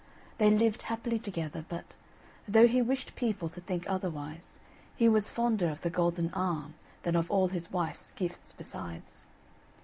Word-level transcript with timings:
They 0.39 0.49
lived 0.49 0.81
happily 0.81 1.19
together, 1.19 1.63
but, 1.69 1.93
though 2.47 2.65
he 2.65 2.81
wished 2.81 3.15
people 3.15 3.49
to 3.49 3.61
think 3.61 3.85
otherwise, 3.87 4.57
he 4.95 5.07
was 5.07 5.29
fonder 5.29 5.69
of 5.69 5.81
the 5.81 5.91
golden 5.91 6.33
arm 6.33 6.73
than 7.03 7.15
of 7.15 7.29
all 7.29 7.49
his 7.49 7.71
wife's 7.71 8.09
gifts 8.09 8.51
besides. 8.51 9.27